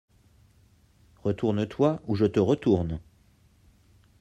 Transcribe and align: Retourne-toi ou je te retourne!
Retourne-toi 1.23 2.01
ou 2.07 2.15
je 2.15 2.25
te 2.25 2.39
retourne! 2.39 2.99